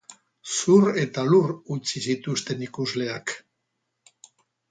[0.53, 3.35] Zur eta lur utzi zituzten ikusleak.